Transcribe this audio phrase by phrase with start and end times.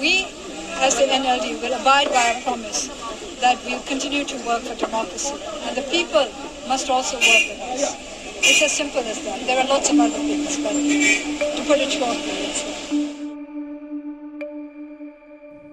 [0.00, 0.26] We,
[0.78, 2.86] as the NLD, will abide by our promise
[3.40, 5.34] that we'll continue to work for democracy.
[5.62, 6.28] And the people
[6.68, 7.94] must also work with us.
[8.40, 9.44] It's as simple as that.
[9.46, 12.62] There are lots of other things, but to put it shortly, it's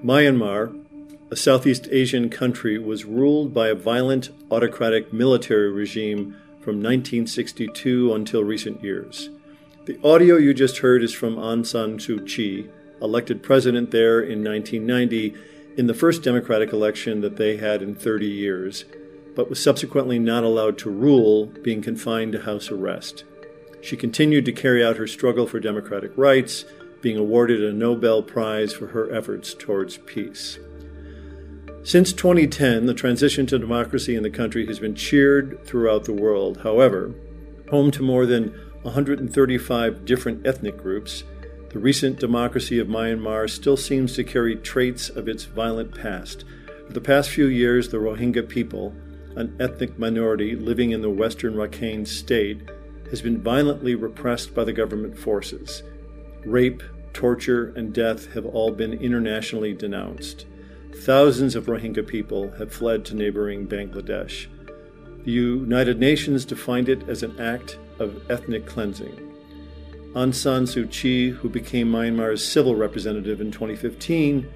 [0.03, 0.83] Myanmar,
[1.29, 8.43] a Southeast Asian country, was ruled by a violent autocratic military regime from 1962 until
[8.43, 9.29] recent years.
[9.85, 12.69] The audio you just heard is from Aung San Suu Kyi,
[13.05, 15.33] elected president there in 1990
[15.77, 18.85] in the first democratic election that they had in 30 years,
[19.35, 23.23] but was subsequently not allowed to rule, being confined to house arrest.
[23.81, 26.65] She continued to carry out her struggle for democratic rights,
[27.01, 30.57] being awarded a Nobel Prize for her efforts towards peace.
[31.83, 36.61] Since 2010, the transition to democracy in the country has been cheered throughout the world.
[36.63, 37.13] However,
[37.69, 38.47] home to more than
[38.81, 41.23] 135 different ethnic groups,
[41.75, 46.45] the recent democracy of Myanmar still seems to carry traits of its violent past.
[46.87, 48.95] For the past few years, the Rohingya people,
[49.35, 52.61] an ethnic minority living in the western Rakhine state,
[53.09, 55.83] has been violently repressed by the government forces.
[56.45, 60.45] Rape, torture, and death have all been internationally denounced.
[60.95, 64.47] Thousands of Rohingya people have fled to neighboring Bangladesh.
[65.25, 69.34] The United Nations defined it as an act of ethnic cleansing.
[70.15, 74.47] Aung San Suu Kyi, who became Myanmar's civil representative in 2015,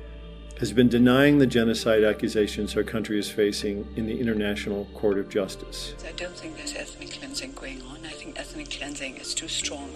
[0.58, 5.28] has been denying the genocide accusations her country is facing in the International Court of
[5.28, 5.96] Justice.
[6.08, 8.06] I don't think there's ethnic cleansing going on.
[8.06, 9.94] I think ethnic cleansing is too strong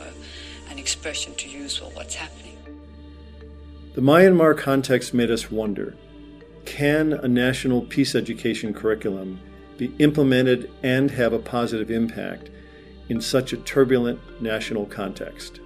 [0.69, 2.57] an expression to use for what's happening.
[3.95, 5.95] The Myanmar context made us wonder
[6.65, 9.39] can a national peace education curriculum
[9.77, 12.49] be implemented and have a positive impact
[13.09, 15.59] in such a turbulent national context.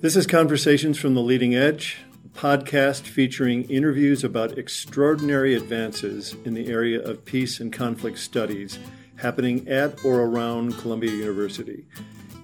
[0.00, 6.54] This is Conversations from the Leading Edge, a podcast featuring interviews about extraordinary advances in
[6.54, 8.78] the area of peace and conflict studies
[9.16, 11.84] happening at or around Columbia University.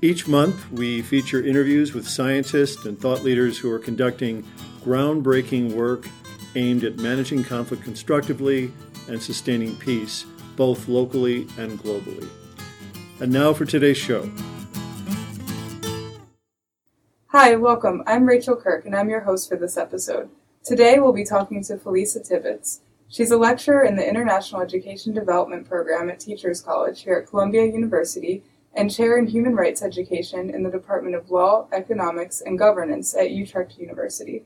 [0.07, 4.45] Each month, we feature interviews with scientists and thought leaders who are conducting
[4.85, 6.07] groundbreaking work
[6.55, 8.71] aimed at managing conflict constructively
[9.09, 10.25] and sustaining peace,
[10.55, 12.29] both locally and globally.
[13.19, 14.31] And now for today's show.
[17.31, 18.05] Hi, welcome.
[18.07, 20.31] I'm Rachel Kirk, and I'm your host for this episode.
[20.63, 22.79] Today, we'll be talking to Felisa Tibbitts.
[23.09, 27.65] She's a lecturer in the International Education Development Program at Teachers College here at Columbia
[27.65, 28.45] University
[28.77, 33.31] and chair in human rights education in the Department of Law, Economics, and Governance at
[33.31, 34.45] Utrecht University.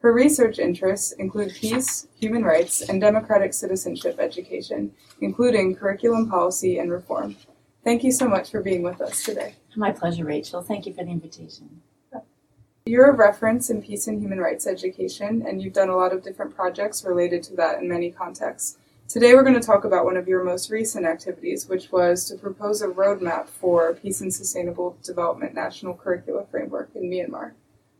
[0.00, 6.90] Her research interests include peace, human rights, and democratic citizenship education, including curriculum policy and
[6.90, 7.36] reform.
[7.84, 9.54] Thank you so much for being with us today.
[9.76, 10.62] My pleasure, Rachel.
[10.62, 11.82] Thank you for the invitation.
[12.84, 16.24] You're a reference in peace and human rights education, and you've done a lot of
[16.24, 18.78] different projects related to that in many contexts.
[19.12, 22.36] Today, we're going to talk about one of your most recent activities, which was to
[22.36, 27.52] propose a roadmap for peace and sustainable development national curricula framework in Myanmar.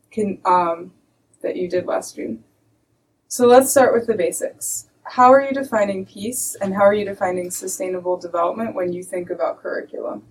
[0.09, 0.91] Can, um,
[1.43, 2.43] that you did last June.
[3.27, 4.89] So let's start with the basics.
[5.03, 9.29] How are you defining peace and how are you defining sustainable development when you think
[9.29, 10.23] about curriculum?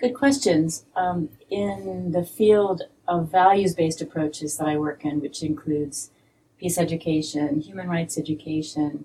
[0.00, 0.84] Good questions.
[0.96, 6.10] Um, in the field of values based approaches that I work in, which includes
[6.58, 9.04] peace education, human rights education,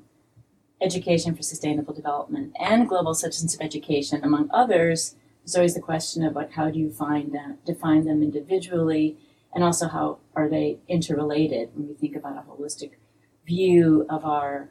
[0.82, 6.36] education for sustainable development, and global citizenship education, among others, there's always the question of
[6.36, 9.18] like how do you find them, define them individually?
[9.54, 11.70] And also how are they interrelated?
[11.74, 12.92] When we think about a holistic
[13.46, 14.70] view of our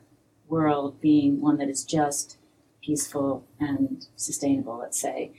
[0.48, 2.38] world being one that is just
[2.82, 5.32] peaceful and sustainable let's say.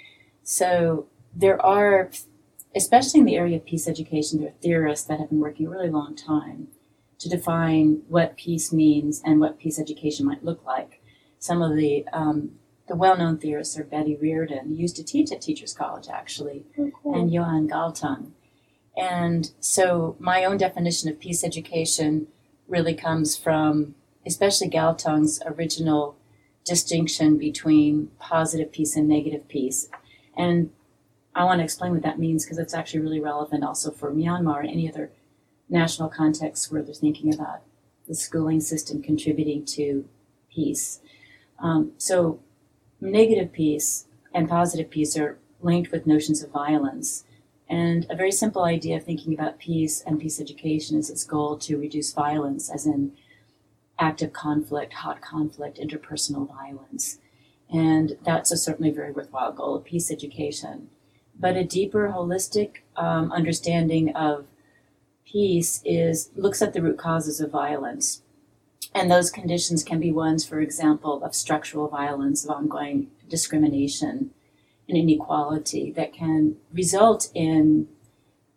[0.44, 2.12] So there are
[2.76, 5.70] especially in the area of peace education there are theorists that have been working a
[5.70, 6.68] really long time
[7.22, 11.02] to define what peace means and what peace education might look like
[11.42, 12.51] some of the um,
[12.88, 16.92] the well-known theorists are Betty Reardon, who used to teach at Teachers College actually, oh,
[17.01, 17.16] cool.
[17.16, 18.31] and Johan Galtung.
[18.98, 22.28] And so my own definition of peace education
[22.68, 23.95] really comes from
[24.25, 26.16] especially Galtung's original
[26.63, 29.90] distinction between positive peace and negative peace.
[30.38, 30.69] And
[31.34, 34.60] I want to explain what that means because it's actually really relevant also for Myanmar
[34.60, 35.12] and any other
[35.71, 37.62] national context where they're thinking about
[38.07, 40.07] the schooling system contributing to
[40.53, 41.00] peace.
[41.59, 42.39] Um, so,
[43.00, 47.23] negative peace and positive peace are linked with notions of violence.
[47.69, 51.57] And a very simple idea of thinking about peace and peace education is its goal
[51.59, 53.13] to reduce violence, as in
[53.97, 57.19] active conflict, hot conflict, interpersonal violence.
[57.71, 60.89] And that's a certainly very worthwhile goal, of peace education.
[61.39, 64.47] But a deeper, holistic um, understanding of
[65.31, 68.22] peace is looks at the root causes of violence.
[68.94, 74.31] And those conditions can be ones, for example, of structural violence, of ongoing discrimination
[74.89, 77.88] and inequality that can result in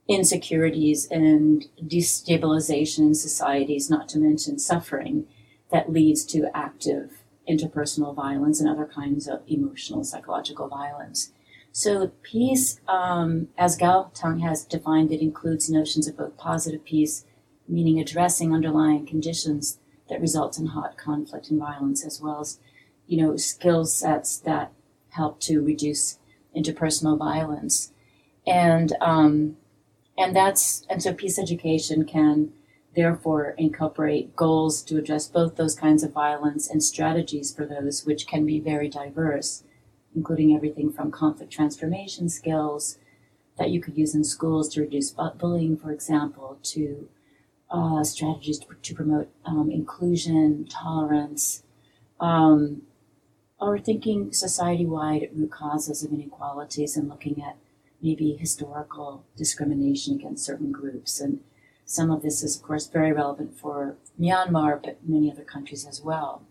[0.09, 5.27] insecurities and destabilization in societies, not to mention suffering
[5.71, 11.31] that leads to active interpersonal violence and other kinds of emotional, psychological violence.
[11.77, 17.25] So, peace, um, as Galtung has defined it, includes notions of both positive peace,
[17.67, 22.61] meaning addressing underlying conditions that result in hot conflict and violence, as well as,
[23.09, 24.71] you know, skill sets that
[25.09, 26.21] help to reduce
[26.57, 27.93] interpersonal violence.
[28.47, 29.57] And um,
[30.17, 32.53] and that's and so peace education can
[32.95, 38.29] therefore incorporate goals to address both those kinds of violence and strategies for those which
[38.29, 39.65] can be very diverse
[40.15, 42.99] including everything from conflict transformation skills
[43.59, 47.09] that you could use in schools to reduce bullying for example to
[47.71, 51.63] uh, strategies to, to promote um, inclusion tolerance
[52.21, 52.83] um,
[53.61, 57.57] or thinking society-wide root causes of inequalities and looking at
[58.03, 61.21] maybe historical discrimination against certain groups.
[61.21, 61.41] And
[61.87, 66.03] some of this is, of course, very relevant for Myanmar, but many other countries as
[66.03, 66.43] well.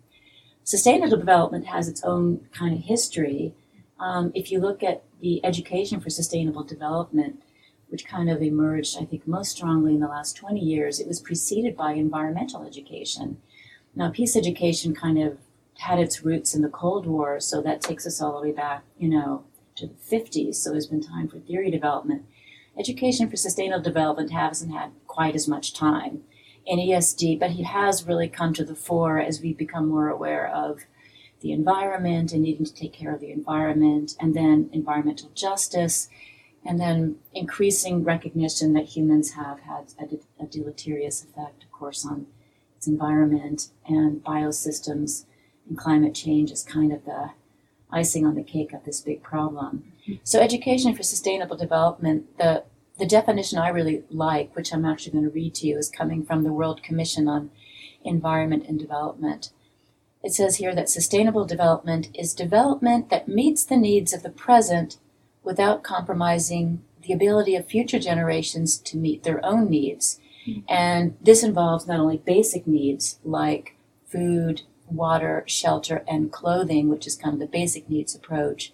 [0.64, 3.54] Sustainable development has its own kind of history.
[4.00, 7.42] Um, if you look at the education for sustainable development,
[7.90, 11.20] which kind of emerged, I think, most strongly in the last 20 years, it was
[11.20, 13.42] preceded by environmental education.
[13.94, 15.38] Now, peace education kind of
[15.78, 18.84] had its roots in the Cold War, so that takes us all the way back,
[18.98, 19.44] you know,
[19.76, 22.26] to the 50s, so there's been time for theory development.
[22.78, 26.24] Education for Sustainable Development hasn't had quite as much time
[26.66, 30.48] in ESD, but he has really come to the fore as we become more aware
[30.48, 30.82] of
[31.42, 36.08] the environment and needing to take care of the environment, and then environmental justice,
[36.66, 42.28] and then increasing recognition that humans have had a, a deleterious effect, of course, on
[42.78, 45.26] its environment and biosystems,
[45.68, 47.32] and climate change is kind of the
[47.92, 49.84] icing on the cake of this big problem.
[50.04, 50.14] Mm-hmm.
[50.24, 52.64] So, education for sustainable development, the,
[53.00, 56.24] the definition I really like, which I'm actually going to read to you, is coming
[56.24, 57.52] from the World Commission on
[58.04, 59.52] Environment and Development.
[60.24, 64.98] It says here that sustainable development is development that meets the needs of the present
[65.44, 70.20] without compromising the ability of future generations to meet their own needs.
[70.48, 70.62] Mm-hmm.
[70.70, 73.76] And this involves not only basic needs like
[74.08, 78.72] food, water, shelter, and clothing, which is kind of the basic needs approach.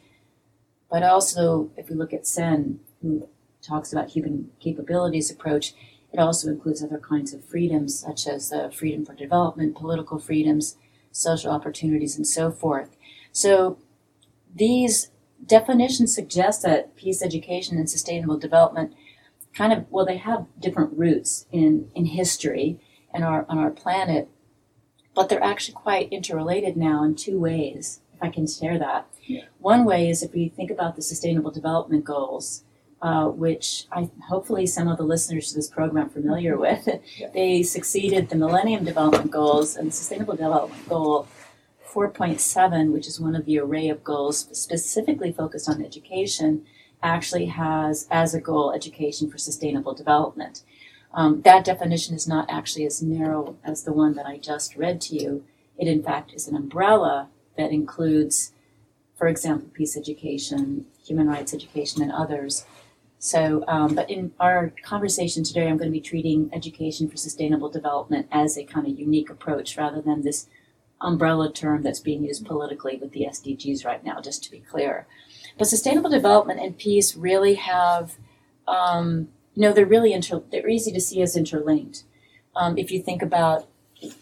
[0.91, 3.27] But also, if we look at Sen, who
[3.61, 5.73] talks about human capabilities approach,
[6.11, 10.77] it also includes other kinds of freedoms, such as the freedom for development, political freedoms,
[11.11, 12.95] social opportunities, and so forth.
[13.31, 13.77] So
[14.53, 15.11] these
[15.45, 18.93] definitions suggest that peace education and sustainable development
[19.55, 22.77] kind of well they have different roots in in history
[23.13, 24.29] and our on our planet
[25.19, 29.05] but they're actually quite interrelated now in two ways, if I can share that.
[29.25, 29.41] Yeah.
[29.59, 32.63] One way is if we think about the Sustainable Development Goals,
[33.01, 36.87] uh, which I hopefully some of the listeners to this program are familiar with.
[37.17, 37.29] Yeah.
[37.33, 41.27] They succeeded the Millennium Development Goals and the Sustainable Development Goal
[41.91, 46.65] 4.7, which is one of the array of goals specifically focused on education,
[47.01, 50.63] actually has as a goal education for sustainable development.
[51.13, 55.01] Um, that definition is not actually as narrow as the one that I just read
[55.01, 55.43] to you.
[55.77, 58.51] It, in fact, is an umbrella that includes,
[59.15, 62.65] for example, peace education, human rights education, and others.
[63.19, 67.69] So, um, but in our conversation today, I'm going to be treating education for sustainable
[67.69, 70.47] development as a kind of unique approach rather than this
[71.01, 75.05] umbrella term that's being used politically with the SDGs right now, just to be clear.
[75.57, 78.15] But sustainable development and peace really have
[78.69, 82.03] um, you know, they're really inter- they're easy to see as interlinked.
[82.55, 83.67] Um, if you think about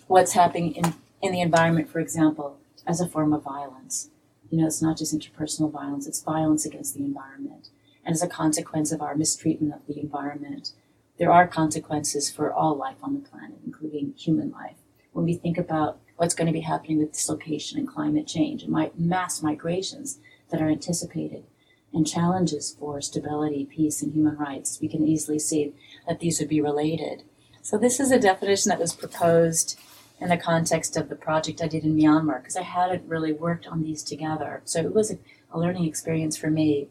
[0.07, 4.09] what's happening in, in the environment, for example, as a form of violence.
[4.49, 7.69] You know, it's not just interpersonal violence, it's violence against the environment.
[8.07, 10.71] And as a consequence of our mistreatment of the environment,
[11.19, 14.77] there are consequences for all life on the planet, including human life.
[15.11, 18.71] When we think about what's going to be happening with dislocation and climate change and
[18.71, 21.43] my, mass migrations that are anticipated,
[21.91, 25.73] and challenges for stability, peace, and human rights, we can easily see
[26.07, 27.23] that these would be related.
[27.61, 29.77] So, this is a definition that was proposed
[30.21, 33.67] in the context of the project I did in Myanmar because I hadn't really worked
[33.67, 34.61] on these together.
[34.63, 35.17] So, it was a,
[35.51, 36.87] a learning experience for me.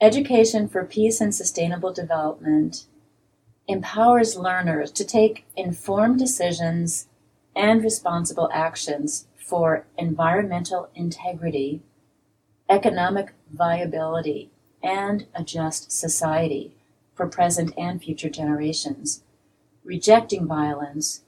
[0.00, 2.86] Education for peace and sustainable development
[3.66, 7.08] empowers learners to take informed decisions
[7.54, 11.82] and responsible actions for environmental integrity
[12.68, 14.50] economic viability,
[14.82, 16.76] and a just society
[17.14, 19.22] for present and future generations,
[19.84, 21.22] rejecting violence,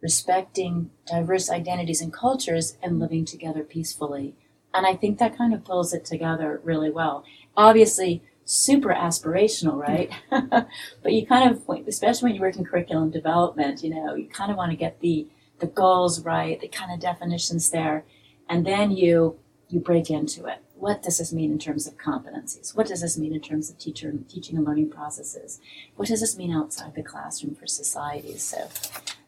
[0.00, 4.34] respecting diverse identities and cultures, and living together peacefully.
[4.74, 7.24] And I think that kind of pulls it together really well.
[7.56, 10.10] Obviously, super aspirational, right?
[11.02, 14.50] but you kind of, especially when you work in curriculum development, you know, you kind
[14.50, 18.04] of want to get the the goals right, the kind of definitions there,
[18.48, 19.38] and then you
[19.68, 20.58] you break into it.
[20.74, 22.76] What does this mean in terms of competencies?
[22.76, 25.60] What does this mean in terms of teacher teaching and learning processes?
[25.94, 28.36] What does this mean outside the classroom for society?
[28.38, 28.68] So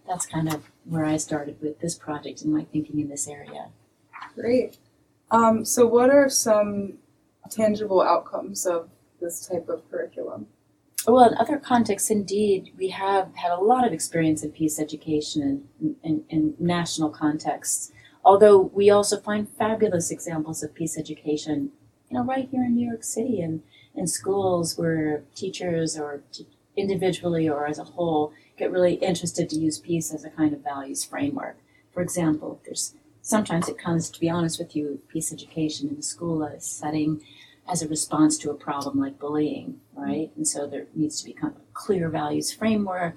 [0.06, 3.68] that's kind of where I started with this project and my thinking in this area.
[4.34, 4.78] Great.
[5.34, 6.98] Um, so, what are some
[7.50, 8.88] tangible outcomes of
[9.20, 10.46] this type of curriculum?
[11.08, 15.66] Well, in other contexts, indeed, we have had a lot of experience in peace education
[15.80, 17.90] in, in, in, national contexts.
[18.24, 21.72] Although we also find fabulous examples of peace education,
[22.08, 23.60] you know, right here in New York City and
[23.92, 29.56] in schools where teachers or t- individually or as a whole get really interested to
[29.56, 31.58] use peace as a kind of values framework.
[31.92, 36.02] For example, there's sometimes it comes, to be honest with you, peace education in the
[36.02, 37.22] school uh, setting
[37.66, 40.30] as a response to a problem like bullying, right?
[40.36, 43.16] And so there needs to be kind of a clear values framework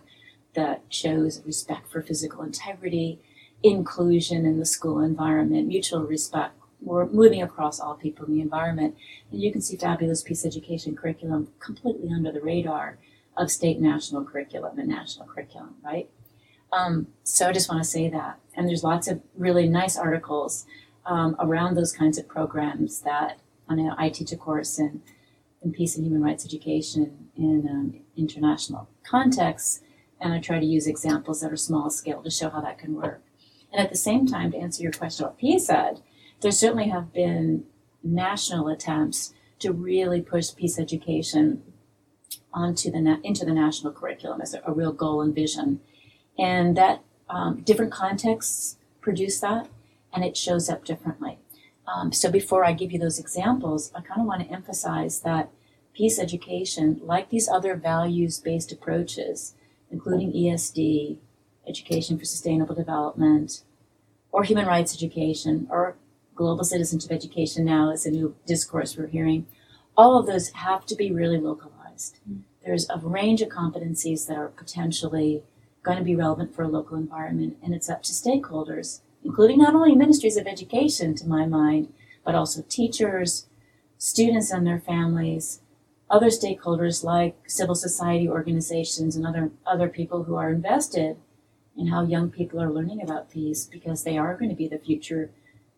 [0.55, 3.19] that shows respect for physical integrity,
[3.61, 6.55] inclusion in the school environment, mutual respect.
[6.79, 8.95] We're moving across all people in the environment.
[9.29, 12.97] And you can see fabulous peace education curriculum completely under the radar
[13.35, 16.09] of state national curriculum and national curriculum, right?
[16.71, 18.39] Um, so I just want to say that.
[18.55, 20.65] And there's lots of really nice articles
[21.05, 25.01] um, around those kinds of programs that on a, I teach a course in,
[25.61, 29.81] in peace and human rights education in um, international contexts,
[30.19, 32.95] and I try to use examples that are small scale to show how that can
[32.95, 33.21] work.
[33.71, 36.01] And at the same time, to answer your question about ed,
[36.41, 37.65] there certainly have been
[38.03, 41.63] national attempts to really push peace education
[42.53, 45.79] onto the na- into the national curriculum as a, a, real goal and vision,
[46.37, 49.67] and that um, different contexts produce that,
[50.13, 51.39] and it shows up differently.
[51.87, 55.49] Um, so before I give you those examples, I kind of want to emphasize that
[55.93, 59.55] peace education, like these other values-based approaches,
[59.89, 61.17] including ESD,
[61.67, 63.63] education for sustainable development,
[64.31, 65.95] or human rights education, or
[66.35, 69.47] global citizenship education now is a new discourse we're hearing.
[69.95, 72.19] All of those have to be really localized.
[72.29, 72.41] Mm.
[72.63, 75.43] There's a range of competencies that are potentially
[75.87, 79.75] going to be relevant for a local environment, and it's up to stakeholders including not
[79.75, 83.47] only ministries of education, to my mind, but also teachers,
[83.97, 85.59] students and their families,
[86.09, 91.17] other stakeholders like civil society organizations and other, other people who are invested
[91.75, 94.79] in how young people are learning about peace because they are going to be the
[94.79, 95.29] future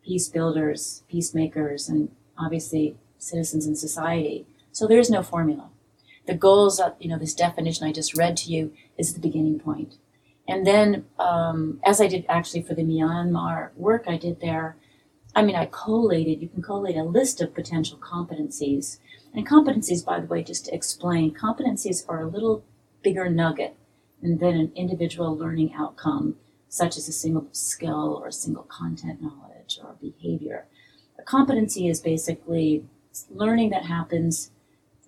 [0.04, 4.46] peace builders, peacemakers, and obviously citizens in society.
[4.72, 5.70] So there is no formula.
[6.30, 9.58] The goals of you know this definition I just read to you is the beginning
[9.58, 9.96] point.
[10.46, 14.76] And then, um, as I did actually for the Myanmar work I did there,
[15.34, 19.00] I mean, I collated, you can collate a list of potential competencies.
[19.34, 22.62] And competencies, by the way, just to explain, competencies are a little
[23.02, 23.74] bigger nugget
[24.22, 26.36] than an individual learning outcome,
[26.68, 30.66] such as a single skill or a single content knowledge or behavior.
[31.18, 32.84] A competency is basically
[33.30, 34.52] learning that happens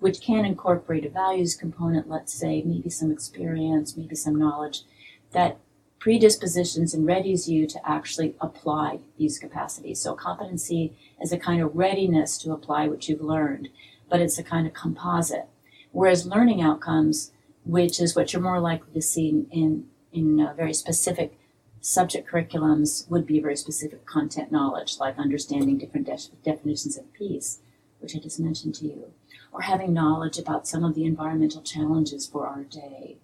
[0.02, 4.82] which can incorporate a values component, let's say, maybe some experience, maybe some knowledge,
[5.30, 5.59] that
[6.00, 10.00] predispositions and readies you to actually apply these capacities.
[10.00, 13.68] So competency is a kind of readiness to apply what you've learned,
[14.11, 15.47] but it's a kind of composite.
[15.92, 17.30] Whereas learning outcomes,
[17.64, 21.38] which is what you're more likely to see in, in uh, very specific
[21.80, 27.61] subject curriculums, would be very specific content knowledge, like understanding different de- definitions of peace,
[28.00, 29.12] which I just mentioned to you,
[29.52, 33.16] or having knowledge about some of the environmental challenges for our day.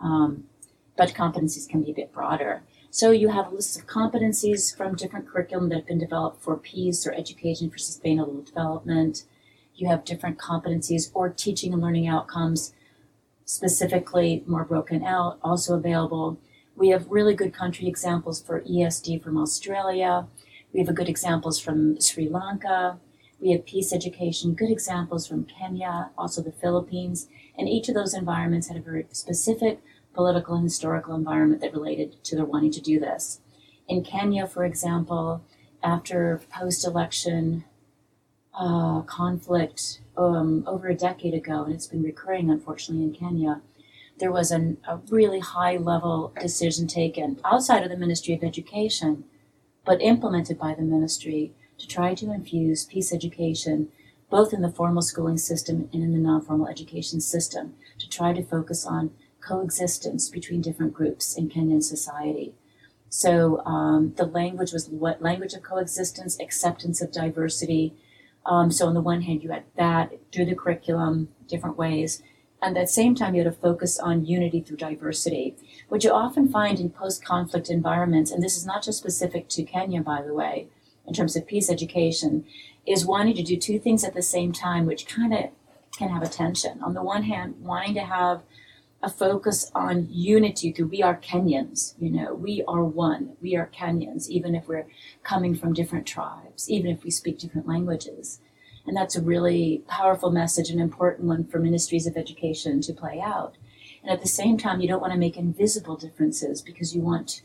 [0.00, 0.44] Um,
[0.96, 2.62] but competencies can be a bit broader.
[2.90, 6.56] So you have a list of competencies from different curriculum that have been developed for
[6.58, 9.24] peace or education for sustainable development.
[9.74, 12.74] You have different competencies or teaching and learning outcomes,
[13.46, 16.38] specifically more broken out, also available.
[16.76, 20.26] We have really good country examples for ESD from Australia.
[20.74, 22.98] We have good examples from Sri Lanka.
[23.42, 27.26] We have peace education, good examples from Kenya, also the Philippines.
[27.58, 29.82] And each of those environments had a very specific
[30.14, 33.40] political and historical environment that related to their wanting to do this.
[33.88, 35.42] In Kenya, for example,
[35.82, 37.64] after post election
[38.54, 43.60] uh, conflict um, over a decade ago, and it's been recurring unfortunately in Kenya,
[44.20, 49.24] there was an, a really high level decision taken outside of the Ministry of Education,
[49.84, 53.88] but implemented by the ministry to try to infuse peace education
[54.30, 58.32] both in the formal schooling system and in the non formal education system to try
[58.32, 59.10] to focus on
[59.40, 62.54] coexistence between different groups in Kenyan society.
[63.10, 67.94] So um, the language was what language of coexistence, acceptance of diversity.
[68.46, 72.22] Um, so on the one hand, you had that through the curriculum, different ways,
[72.62, 75.56] and at the same time, you had to focus on unity through diversity.
[75.88, 80.00] What you often find in post-conflict environments, and this is not just specific to Kenya,
[80.00, 80.68] by the way,
[81.06, 82.44] in terms of peace education,
[82.86, 85.50] is wanting to do two things at the same time, which kind of
[85.96, 86.82] can have a tension.
[86.82, 88.42] On the one hand, wanting to have
[89.02, 93.68] a focus on unity through we are Kenyans, you know, we are one, we are
[93.74, 94.86] Kenyans, even if we're
[95.24, 98.40] coming from different tribes, even if we speak different languages.
[98.86, 103.20] And that's a really powerful message, an important one for ministries of education to play
[103.20, 103.56] out.
[104.02, 107.42] And at the same time, you don't want to make invisible differences because you want,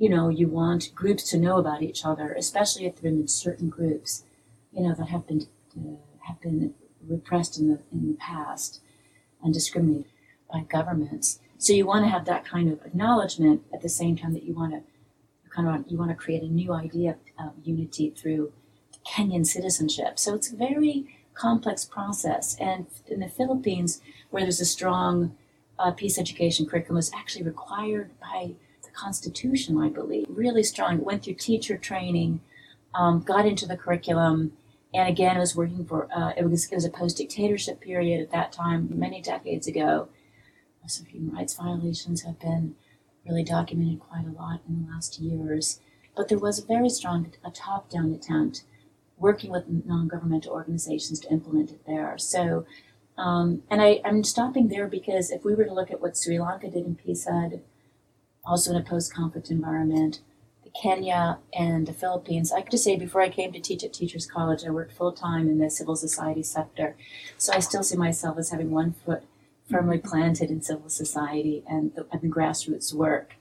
[0.00, 3.68] you know, you want groups to know about each other, especially if they're in certain
[3.68, 4.24] groups,
[4.72, 5.46] you know, that have been
[5.78, 6.74] uh, have been
[7.06, 8.80] repressed in the in the past
[9.44, 10.06] and discriminated
[10.50, 11.38] by governments.
[11.58, 14.54] So you want to have that kind of acknowledgement at the same time that you
[14.54, 14.80] want to
[15.50, 18.54] kind of you want to create a new idea of unity through
[19.06, 20.18] Kenyan citizenship.
[20.18, 22.56] So it's a very complex process.
[22.58, 25.36] And in the Philippines, where there's a strong
[25.78, 28.54] uh, peace education curriculum, is actually required by
[28.90, 30.26] the Constitution, I believe.
[30.28, 31.02] Really strong.
[31.04, 32.40] Went through teacher training,
[32.94, 34.52] um, got into the curriculum,
[34.92, 36.08] and again, was working for.
[36.14, 40.08] Uh, it was it was a post dictatorship period at that time, many decades ago.
[40.86, 42.74] So human rights violations have been
[43.24, 45.78] really documented quite a lot in the last years.
[46.16, 48.64] But there was a very strong a top down attempt
[49.16, 52.16] working with non-governmental organizations to implement it there.
[52.18, 52.66] So,
[53.18, 56.40] um, and I, I'm stopping there because if we were to look at what Sri
[56.40, 57.62] Lanka did in ed,
[58.44, 60.20] also in a post-conflict environment,
[60.64, 63.92] the Kenya and the Philippines, I could just say before I came to teach at
[63.92, 66.96] Teachers College, I worked full-time in the civil society sector.
[67.38, 69.22] So I still see myself as having one foot
[69.70, 73.34] firmly planted in civil society and the, and the grassroots work.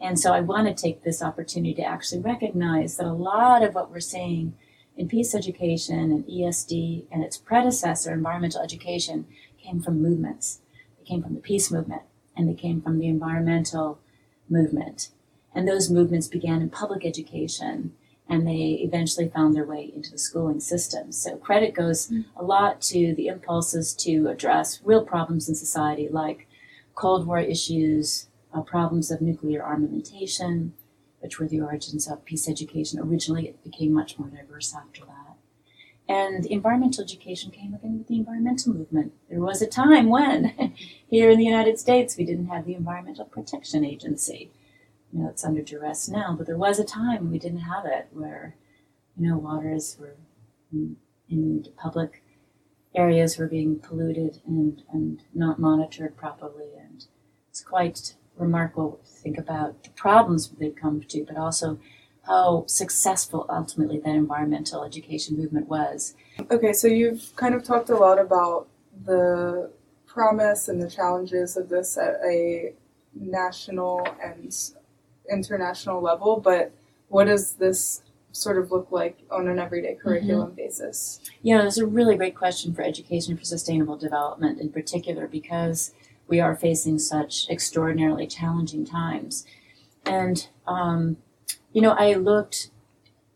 [0.00, 3.74] And so I want to take this opportunity to actually recognize that a lot of
[3.74, 4.54] what we're seeing
[4.96, 9.26] in peace education and ESD and its predecessor, environmental education,
[9.58, 10.60] came from movements.
[10.98, 12.02] They came from the peace movement
[12.36, 13.98] and they came from the environmental
[14.50, 15.10] movement.
[15.54, 17.92] And those movements began in public education
[18.28, 21.10] and they eventually found their way into the schooling system.
[21.10, 26.46] So credit goes a lot to the impulses to address real problems in society like
[26.94, 30.74] Cold War issues, uh, problems of nuclear armamentation,
[31.18, 33.00] which were the origins of peace education.
[33.00, 35.19] Originally, it became much more diverse after that.
[36.10, 39.12] And environmental education came again with the environmental movement.
[39.28, 40.74] There was a time when,
[41.06, 44.50] here in the United States, we didn't have the Environmental Protection Agency.
[45.12, 48.08] You know, it's under duress now, but there was a time we didn't have it
[48.10, 48.56] where,
[49.16, 50.16] you know, waters were
[50.72, 50.96] in,
[51.28, 52.24] in public
[52.92, 56.70] areas were being polluted and, and not monitored properly.
[56.76, 57.06] And
[57.50, 61.78] it's quite remarkable to think about the problems they've come to, but also
[62.26, 66.14] how successful ultimately that environmental education movement was.
[66.50, 68.68] Okay, so you've kind of talked a lot about
[69.04, 69.70] the
[70.06, 72.72] promise and the challenges of this at a
[73.14, 74.54] national and
[75.30, 76.72] international level, but
[77.08, 78.02] what does this
[78.32, 80.56] sort of look like on an everyday curriculum mm-hmm.
[80.56, 81.20] basis?
[81.42, 85.92] Yeah, that's a really great question for education for sustainable development in particular because
[86.28, 89.44] we are facing such extraordinarily challenging times.
[90.04, 91.16] And, um,
[91.72, 92.70] you know, I looked,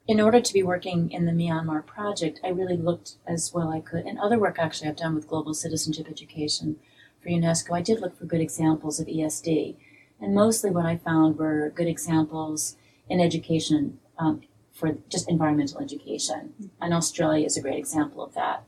[0.06, 3.80] in order to be working in the Myanmar project, I really looked as well I
[3.80, 4.04] could.
[4.06, 6.76] And other work actually I've done with global citizenship education
[7.24, 9.76] for UNESCO, I did look for good examples of ESD.
[10.20, 12.76] And mostly what I found were good examples
[13.08, 14.42] in education um,
[14.72, 16.70] for just environmental education.
[16.80, 18.64] And Australia is a great example of that.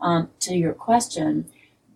[0.00, 1.50] Um, to your question,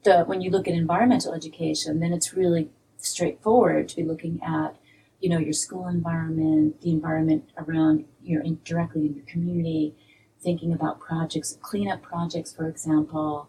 [0.05, 4.77] the when you look at environmental education, then it's really straightforward to be looking at,
[5.23, 9.95] you know, your school environment, the environment around your directly in your community,
[10.41, 13.49] thinking about projects, cleanup projects, for example,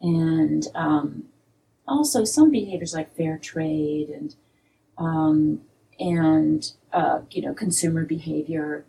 [0.00, 1.24] and um,
[1.86, 4.36] also some behaviors like fair trade and
[4.98, 5.60] um,
[5.98, 8.84] and uh, you know consumer behavior.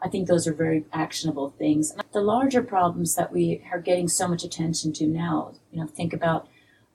[0.00, 1.92] I think those are very actionable things.
[2.12, 6.12] The larger problems that we are getting so much attention to now, you know, think
[6.12, 6.48] about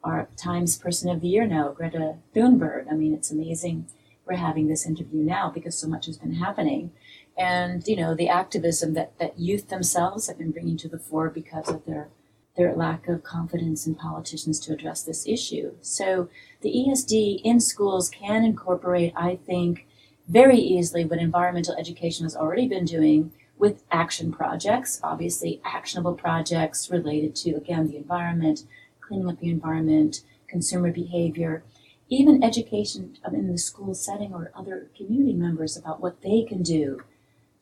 [0.03, 2.89] our Times Person of the Year now, Greta Thunberg.
[2.89, 3.87] I mean, it's amazing
[4.35, 6.91] having this interview now because so much has been happening.
[7.37, 11.29] And, you know, the activism that, that youth themselves have been bringing to the fore
[11.29, 12.09] because of their
[12.57, 15.73] their lack of confidence in politicians to address this issue.
[15.81, 16.29] So
[16.61, 19.87] the ESD in schools can incorporate, I think,
[20.27, 26.89] very easily what environmental education has already been doing with action projects, obviously actionable projects
[26.89, 28.63] related to, again, the environment,
[28.99, 31.63] cleaning up the environment, consumer behavior,
[32.11, 36.99] even education in the school setting or other community members about what they can do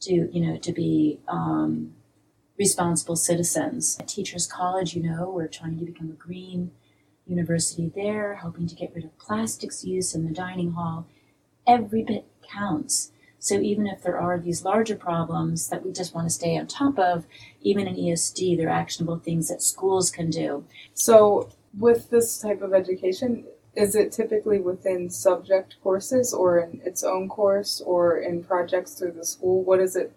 [0.02, 1.94] to, you know, to be um,
[2.58, 3.96] responsible citizens.
[4.00, 6.72] At Teachers College, you know, we're trying to become a green
[7.28, 11.06] university there, helping to get rid of plastics use in the dining hall.
[11.68, 13.12] Every bit counts.
[13.38, 16.66] So even if there are these larger problems that we just want to stay on
[16.66, 17.28] top of,
[17.62, 20.66] even in ESD, there are actionable things that schools can do.
[20.96, 27.04] So with this type of education, is it typically within subject courses or in its
[27.04, 29.64] own course or in projects through the school?
[29.64, 30.12] What does it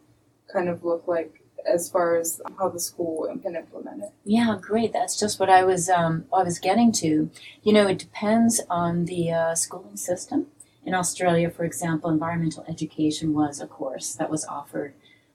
[0.53, 4.11] kind of look like as far as how the school can implement it?
[4.25, 4.93] Yeah, great.
[4.93, 7.31] That's just what I was um, I was getting to.
[7.63, 10.47] You know, it depends on the uh, schooling system.
[10.85, 14.95] In Australia, for example, environmental education was a course that was offered,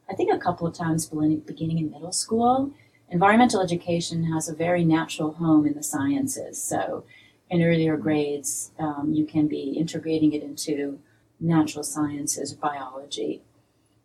[0.10, 2.72] I think, a couple of times beginning in middle school.
[3.10, 6.62] Environmental education has a very natural home in the sciences.
[6.62, 7.06] So,
[7.50, 11.00] in earlier grades, um, you can be integrating it into
[11.40, 13.42] natural sciences, biology.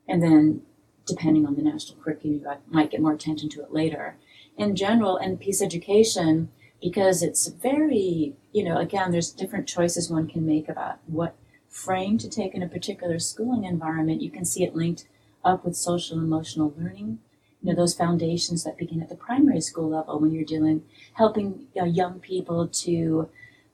[0.08, 0.62] And then,
[1.06, 4.16] depending on the national curriculum, you might get more attention to it later.
[4.56, 6.50] In general, and peace education,
[6.80, 11.34] because it's very, you know, again, there's different choices one can make about what
[11.68, 14.22] frame to take in a particular schooling environment.
[14.22, 15.06] You can see it linked
[15.44, 17.18] up with social emotional learning.
[17.62, 20.82] You know, those foundations that begin at the primary school level when you're dealing,
[21.14, 23.28] helping you know, young people to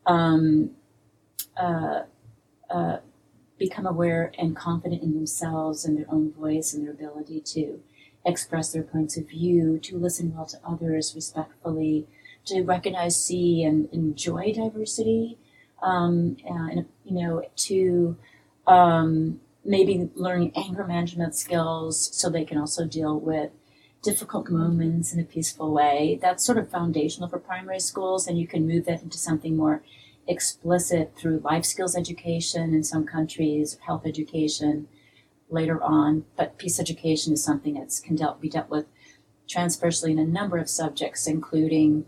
[0.07, 0.70] um,
[1.57, 2.03] uh,
[2.70, 2.98] uh,
[3.59, 7.81] become aware and confident in themselves and their own voice and their ability to
[8.24, 12.07] express their points of view, to listen well to others respectfully,
[12.44, 15.38] to recognize, see, and enjoy diversity,
[15.83, 18.16] um, and you know, to
[18.66, 23.51] um, maybe learning anger management skills so they can also deal with
[24.02, 26.18] difficult moments in a peaceful way.
[26.20, 29.82] That's sort of foundational for primary schools, and you can move that into something more
[30.26, 34.88] explicit through life skills education in some countries, health education
[35.48, 36.24] later on.
[36.37, 38.87] But peace education is something that can dealt, be dealt with
[39.48, 42.04] transversely in a number of subjects, including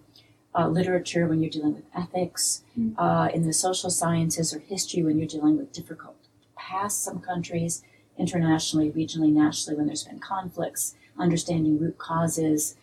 [0.55, 2.99] uh, literature when you're dealing with ethics, mm-hmm.
[2.99, 6.17] uh, in the social sciences or history when you're dealing with difficult
[6.57, 7.83] past, some countries,
[8.19, 12.77] internationally, regionally, nationally, when there's been conflicts, understanding root causes.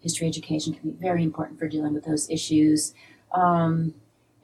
[0.00, 2.94] History education can be very important for dealing with those issues.
[3.32, 3.94] Um,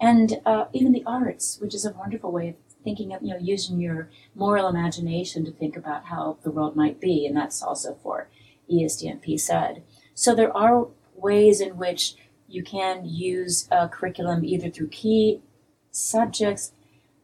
[0.01, 2.55] and uh, even the arts, which is a wonderful way of
[2.85, 7.01] thinking of, you know, using your moral imagination to think about how the world might
[7.01, 8.29] be, and that's also for
[8.71, 9.51] ESD and Peace
[10.15, 12.15] So there are ways in which
[12.49, 15.41] you can use a curriculum either through key
[15.91, 16.73] subjects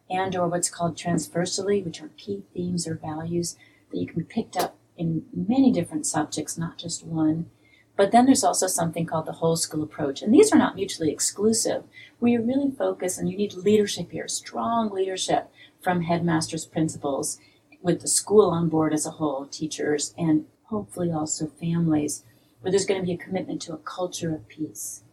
[0.09, 3.55] and or what's called transversally, which are key themes or values
[3.91, 7.49] that you can be picked up in many different subjects, not just one.
[7.95, 10.21] But then there's also something called the whole school approach.
[10.21, 11.83] And these are not mutually exclusive,
[12.19, 15.51] where you really focus and you need leadership here, strong leadership
[15.81, 17.39] from headmasters, principals,
[17.81, 22.23] with the school on board as a whole, teachers, and hopefully also families,
[22.61, 25.03] where there's going to be a commitment to a culture of peace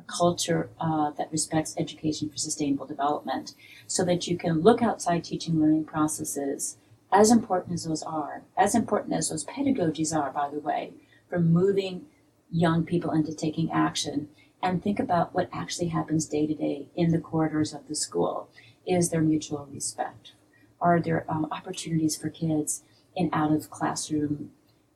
[0.00, 3.54] a culture uh, that respects education for sustainable development
[3.86, 6.76] so that you can look outside teaching learning processes,
[7.12, 10.92] as important as those are, as important as those pedagogies are, by the way,
[11.28, 12.06] for moving
[12.50, 14.28] young people into taking action,
[14.62, 18.48] and think about what actually happens day to day in the corridors of the school.
[18.86, 20.32] Is there mutual respect?
[20.80, 22.82] Are there um, opportunities for kids
[23.16, 24.50] in out of classroom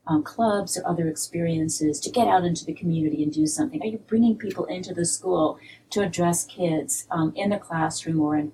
[0.07, 3.83] um, clubs or other experiences to get out into the community and do something?
[3.83, 5.59] Are you bringing people into the school
[5.91, 8.53] to address kids um, in the classroom or in,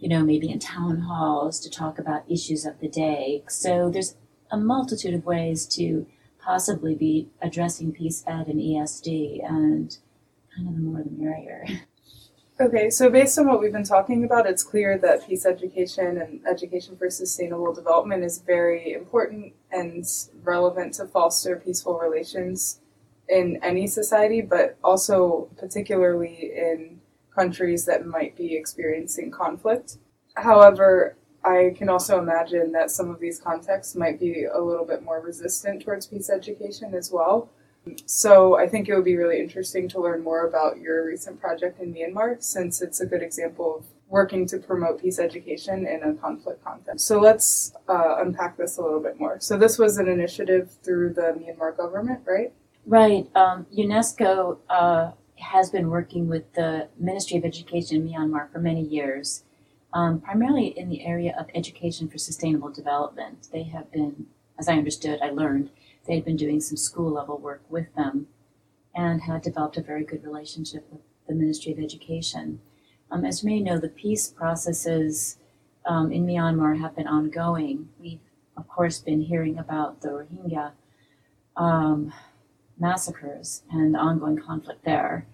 [0.00, 3.44] you know, maybe in town halls to talk about issues of the day?
[3.48, 4.16] So there's
[4.50, 6.06] a multitude of ways to
[6.38, 9.96] possibly be addressing peace ed and ESD, and
[10.56, 11.66] kind of the more the merrier.
[12.60, 16.40] Okay, so based on what we've been talking about, it's clear that peace education and
[16.46, 20.04] education for sustainable development is very important and
[20.42, 22.80] relevant to foster peaceful relations
[23.30, 26.99] in any society, but also particularly in
[27.40, 29.88] countries that might be experiencing conflict.
[30.34, 35.02] However, I can also imagine that some of these contexts might be a little bit
[35.02, 37.48] more resistant towards peace education as well.
[38.04, 41.80] So I think it would be really interesting to learn more about your recent project
[41.80, 46.12] in Myanmar since it's a good example of working to promote peace education in a
[46.14, 47.06] conflict context.
[47.06, 49.40] So let's uh, unpack this a little bit more.
[49.40, 52.52] So this was an initiative through the Myanmar government, right?
[52.84, 53.24] Right.
[53.34, 58.82] Um, UNESCO uh, has been working with the Ministry of Education in Myanmar for many
[58.82, 59.44] years,
[59.92, 63.48] um, primarily in the area of education for sustainable development.
[63.52, 64.26] They have been,
[64.58, 65.70] as I understood, I learned,
[66.06, 68.28] They had been doing some school level work with them
[68.94, 72.60] and had developed a very good relationship with the Ministry of Education.
[73.10, 75.38] Um, as you may know, the peace processes
[75.86, 77.88] um, in Myanmar have been ongoing.
[78.00, 78.20] We've,
[78.56, 80.72] of course, been hearing about the Rohingya
[81.56, 82.12] um,
[82.80, 85.26] massacres and ongoing conflict there.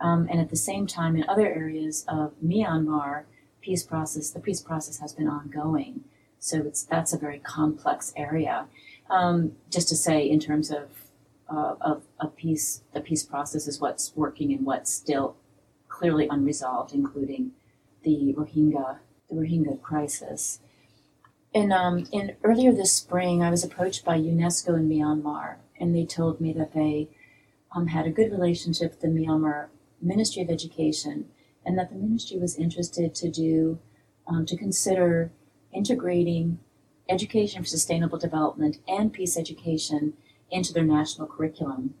[0.00, 3.24] Um, and at the same time, in other areas of Myanmar,
[3.60, 6.04] peace process, the peace process has been ongoing.
[6.38, 8.66] So it's that's a very complex area.
[9.10, 11.08] Um, just to say, in terms of
[11.50, 15.36] uh, of a peace, the peace process is what's working and what's still
[15.88, 17.52] clearly unresolved, including
[18.04, 20.60] the Rohingya the Rohingya crisis.
[21.54, 26.04] And um, in earlier this spring, I was approached by UNESCO in Myanmar, and they
[26.04, 27.08] told me that they
[27.74, 29.68] um, had a good relationship with the Myanmar
[30.00, 31.26] Ministry of Education,
[31.64, 33.78] and that the ministry was interested to do
[34.26, 35.32] um, to consider
[35.72, 36.58] integrating
[37.08, 40.14] education for sustainable development and peace education
[40.50, 41.94] into their national curriculum.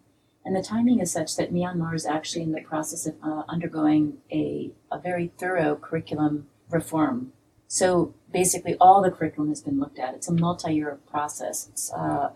[0.44, 4.18] And the timing is such that Myanmar is actually in the process of uh, undergoing
[4.32, 7.32] a, a very thorough curriculum reform.
[7.66, 10.14] So basically, all the curriculum has been looked at.
[10.14, 11.68] It's a multi-year process.
[11.70, 12.30] It's uh,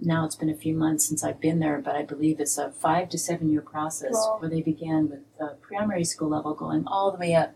[0.00, 2.70] now it's been a few months since I've been there, but I believe it's a
[2.72, 4.36] five to seven year process Wow.
[4.40, 7.54] where they began with the primary school level, going all the way up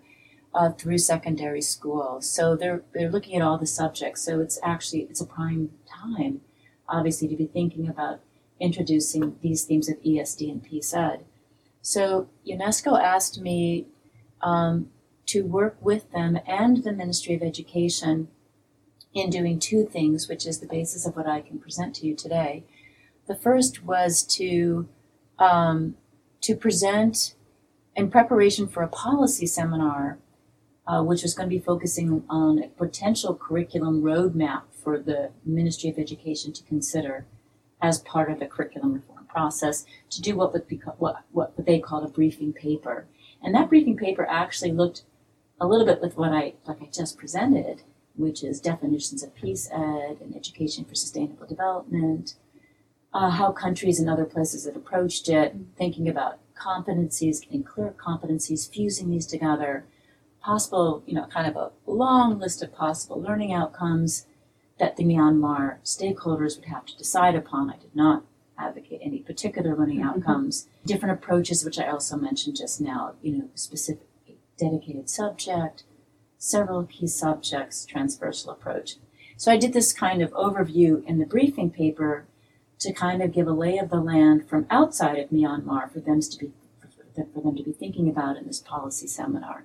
[0.55, 2.21] uh, through secondary school.
[2.21, 4.23] So they're they're looking at all the subjects.
[4.23, 6.41] So it's actually it's a prime time,
[6.89, 8.21] obviously, to be thinking about
[8.61, 11.25] introducing these themes of ESD and peace ed.
[11.83, 13.87] So UNESCO asked me
[14.43, 14.91] um,
[15.27, 18.29] to work with them and the Ministry of Education
[19.13, 22.15] in doing two things, which is the basis of what I can present to you
[22.15, 22.65] today.
[23.27, 24.89] The first was to
[25.39, 25.97] um,
[26.43, 27.35] to present
[27.97, 30.19] in preparation for a policy seminar,
[30.87, 35.91] uh, which was going to be focusing on a potential curriculum roadmap for the Ministry
[35.91, 37.27] of Education to consider
[37.83, 41.79] as part of the curriculum reform process to do what would be what what they
[41.79, 43.07] called a briefing paper,
[43.43, 45.03] and that briefing paper actually looked
[45.61, 47.83] a little bit with what I like I just presented,
[48.21, 52.35] which is definitions of peace ed and education for sustainable development,
[53.13, 58.71] uh, how countries and other places have approached it, thinking about competencies, getting clear competencies,
[58.71, 59.85] fusing these together,
[60.41, 64.27] possible, you know, kind of a long list of possible learning outcomes
[64.79, 67.71] that the Myanmar stakeholders would have to decide upon.
[67.71, 68.25] I did not
[68.59, 70.69] advocate any particular learning outcomes.
[70.87, 74.07] Different approaches, which I also mentioned just now, you know, specific
[74.61, 75.85] dedicated subject,
[76.41, 78.97] several key subjects, transversal approach.
[79.37, 82.27] So I did this kind of overview in the briefing paper
[82.81, 86.21] to kind of give a lay of the land from outside of Myanmar for them
[86.21, 86.51] to be
[87.35, 89.65] for them to be thinking about in this policy seminar.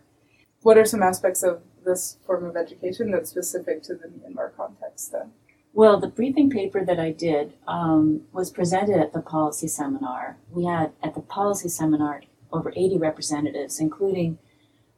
[0.62, 5.14] What are some aspects of this form of education that's specific to the Myanmar context
[5.14, 5.32] then?
[5.72, 10.38] Well, the briefing paper that I did um, was presented at the policy seminar.
[10.50, 14.40] We had at the policy seminar over 80 representatives, including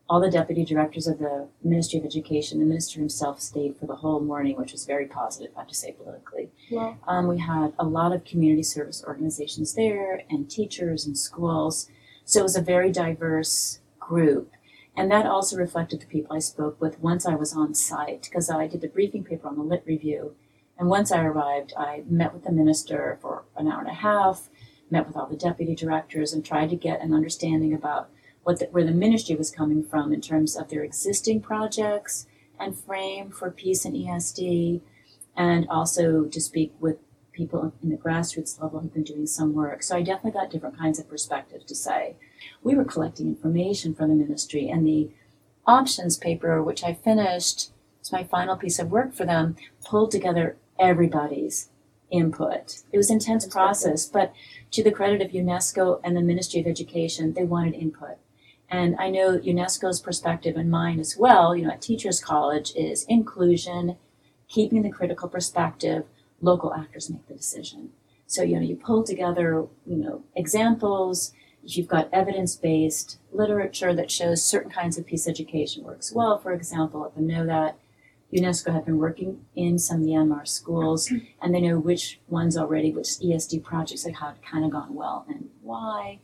[0.10, 2.60] all the deputy directors of the Ministry of Education.
[2.60, 5.76] The minister himself stayed for the whole morning, which was very positive, I have to
[5.76, 6.50] say, politically.
[6.72, 6.98] Wow.
[7.08, 11.90] Um, we had a lot of community service organizations there and teachers and schools.
[12.24, 14.52] So it was a very diverse group.
[14.96, 18.50] And that also reflected the people I spoke with once I was on site, because
[18.50, 20.36] I did the briefing paper on the lit review.
[20.80, 24.50] And once I arrived, I met with the minister for an hour and a half,
[24.90, 28.10] met with all the deputy directors, and tried to get an understanding about
[28.48, 32.80] what the, where the ministry was coming from in terms of their existing projects and
[32.80, 34.80] frame for peace and ESD,
[35.36, 36.96] and also to speak with
[37.34, 39.84] people in the grassroots level who've been doing some work.
[39.84, 42.16] So I definitely got different kinds of perspectives to say.
[42.64, 45.10] We were collecting information from the ministry, and the
[45.66, 50.56] options paper, which I finished, it's my final piece of work for them, pulled together
[50.80, 51.68] everybody's
[52.10, 52.82] input.
[52.94, 54.32] It was an intense process, but
[54.72, 58.20] to the credit of UNESCO and the Ministry of Education, they wanted input.
[58.70, 63.06] And I know UNESCO's perspective and mine as well, you know, at Teachers College is
[63.06, 63.98] inclusion,
[64.50, 66.06] keeping the critical perspective,
[66.42, 67.92] local actors make the decision.
[68.26, 74.44] So, you know, you pull together, you know, examples, you've got evidence-based literature that shows
[74.44, 77.78] certain kinds of peace education works well, for example, I know that
[78.34, 83.08] UNESCO have been working in some Myanmar schools and they know which ones already, which
[83.08, 86.20] ESD projects have kind of gone well and why,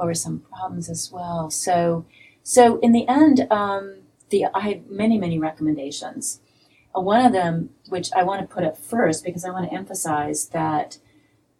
[0.00, 1.50] what were some problems as well.
[1.50, 2.06] So,
[2.42, 3.96] so in the end, um,
[4.30, 6.40] the I had many, many recommendations.
[6.96, 9.76] Uh, one of them, which I want to put up first because I want to
[9.76, 10.96] emphasize that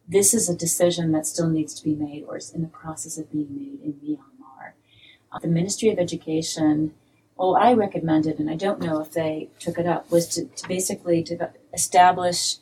[0.09, 3.19] this is a decision that still needs to be made or is in the process
[3.19, 4.73] of being made in Myanmar.
[5.31, 6.95] Uh, the Ministry of Education,
[7.37, 10.67] well, I recommended, and I don't know if they took it up, was to, to
[10.67, 12.57] basically to establish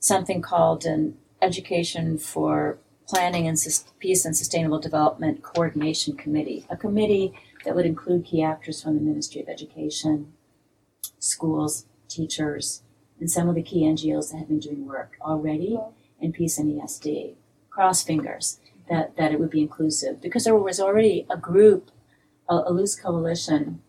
[0.00, 2.78] something called an Education for
[3.12, 8.42] Planning and Sus- Peace and Sustainable Development Coordination Committee, a committee that would include key
[8.42, 10.32] actors from the Ministry of Education,
[11.18, 12.82] schools, teachers,
[13.20, 15.78] and some of the key NGOs that have been doing work already
[16.22, 17.34] in peace and ESD.
[17.68, 21.90] Cross fingers that, that it would be inclusive because there was already a group,
[22.48, 23.82] a, a loose coalition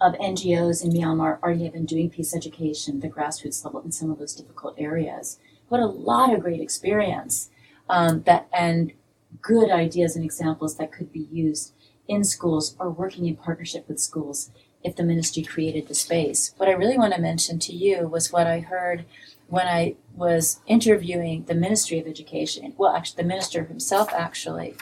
[0.00, 3.92] of NGOs in Myanmar already have been doing peace education, at the grassroots level in
[3.92, 5.38] some of those difficult areas.
[5.68, 7.50] What a lot of great experience
[7.88, 8.92] um, that and
[9.40, 11.72] good ideas and examples that could be used
[12.08, 14.50] in schools or working in partnership with schools
[14.82, 16.52] if the ministry created the space.
[16.56, 19.04] What I really want to mention to you was what I heard
[19.48, 24.74] when I was interviewing the Ministry of Education, well, actually, the minister himself, actually.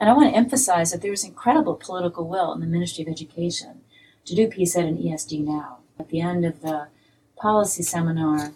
[0.00, 3.80] And I want to emphasize that there's incredible political will in the Ministry of Education
[4.24, 5.78] to do PSED and ESD now.
[5.98, 6.88] At the end of the
[7.36, 8.52] policy seminar,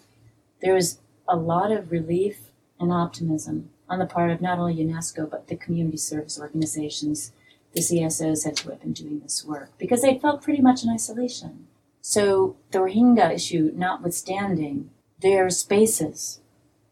[0.61, 5.29] there was a lot of relief and optimism on the part of not only UNESCO,
[5.29, 7.31] but the community service organizations,
[7.73, 11.67] the CSOs that have been doing this work, because they felt pretty much in isolation.
[12.01, 14.89] So, the Rohingya issue notwithstanding,
[15.21, 16.39] there are spaces,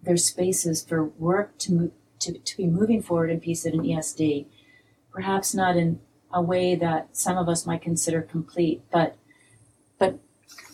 [0.02, 4.46] there's spaces for work to, move, to, to be moving forward in PSED and ESD,
[5.12, 6.00] perhaps not in
[6.32, 9.16] a way that some of us might consider complete, but
[9.98, 10.20] but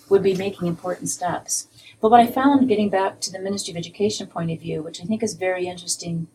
[0.09, 1.67] would be making important steps.
[2.03, 4.99] But what I found getting back to the Ministry of Education point of view, which
[5.01, 6.27] I think is very interesting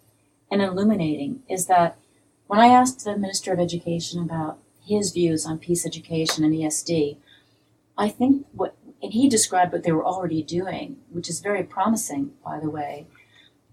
[0.51, 1.99] and illuminating, is that
[2.47, 7.19] when I asked the Minister of Education about his views on peace education and ESD,
[7.99, 12.33] I think what and he described what they were already doing, which is very promising,
[12.43, 13.07] by the way.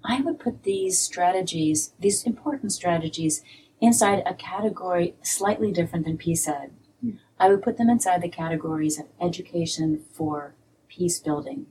[0.04, 3.42] I would put these strategies, these important strategies,
[3.80, 6.72] inside a category slightly different than PSED.
[7.06, 7.20] Mm.
[7.40, 10.56] I would put them inside the categories of education for
[10.90, 11.68] peace building.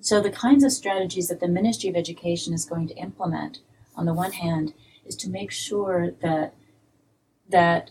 [0.00, 3.60] So the kinds of strategies that the Ministry of Education is going to implement,
[3.94, 4.74] on the one hand,
[5.04, 6.54] is to make sure that
[7.48, 7.90] that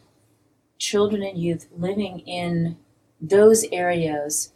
[0.78, 2.78] children and youth living in
[3.22, 4.52] those areas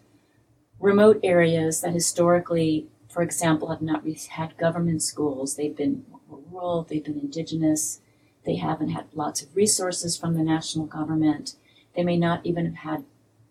[0.79, 5.55] remote areas that historically, for example, have not had government schools.
[5.55, 8.01] They've been rural, they've been indigenous,
[8.45, 11.55] they haven't had lots of resources from the national government.
[11.95, 13.05] They may not even have had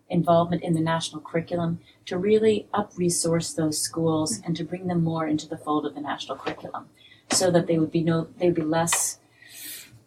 [0.09, 5.03] involvement in the national curriculum to really up resource those schools and to bring them
[5.03, 6.85] more into the fold of the national curriculum
[7.31, 9.19] so that they would be no they would be less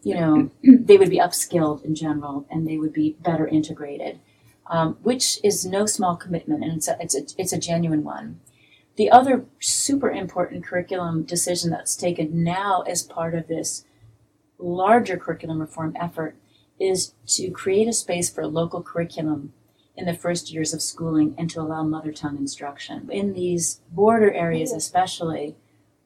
[0.03, 4.19] you know they would be upskilled in general and they would be better integrated
[4.69, 8.39] um, which is no small commitment, and it's a, it's a, it's a genuine one.
[8.97, 13.85] The other super important curriculum decision that's taken now as part of this
[14.59, 16.35] larger curriculum reform effort
[16.79, 19.53] is to create a space for local curriculum
[19.99, 23.09] in the first years of schooling and to allow mother tongue instruction.
[23.11, 25.55] In these border areas, especially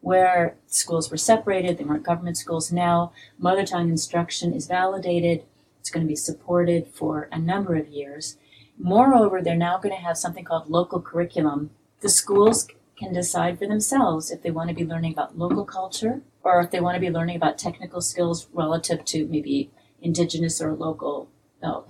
[0.01, 5.43] where schools were separated, they weren't government schools, now mother tongue instruction is validated,
[5.79, 8.37] it's going to be supported for a number of years.
[8.77, 11.69] Moreover, they're now going to have something called local curriculum.
[12.01, 16.21] The schools can decide for themselves if they want to be learning about local culture
[16.43, 19.69] or if they want to be learning about technical skills relative to maybe
[20.01, 21.29] indigenous or local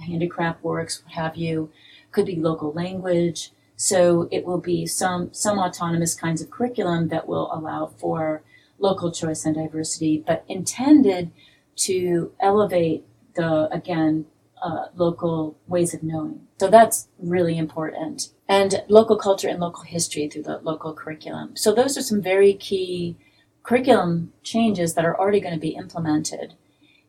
[0.05, 1.71] handicraft works, what have you.
[2.13, 3.51] Could be local language.
[3.75, 8.43] So it will be some some autonomous kinds of curriculum that will allow for
[8.79, 11.31] local choice and diversity, but intended
[11.75, 13.03] to elevate
[13.35, 14.25] the again
[14.63, 16.47] uh, local ways of knowing.
[16.59, 18.29] So that's really important.
[18.47, 21.57] And local culture and local history through the local curriculum.
[21.57, 23.17] So those are some very key
[23.63, 26.53] curriculum changes that are already going to be implemented.